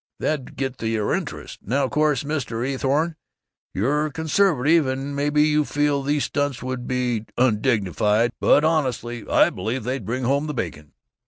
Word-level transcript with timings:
That'd 0.19 0.55
get 0.55 0.79
their 0.79 1.13
interest! 1.13 1.59
Now, 1.61 1.87
course, 1.87 2.23
Mr. 2.23 2.67
Eathorne, 2.67 3.15
you're 3.75 4.09
conservative, 4.09 4.87
and 4.87 5.15
maybe 5.15 5.43
you 5.43 5.63
feel 5.63 6.01
these 6.01 6.23
stunts 6.23 6.63
would 6.63 6.87
be 6.87 7.25
undignified, 7.37 8.31
but 8.39 8.63
honestly, 8.63 9.29
I 9.29 9.51
believe 9.51 9.83
they'd 9.83 10.03
bring 10.07 10.23
home 10.23 10.47
the 10.47 10.55
bacon." 10.55 10.93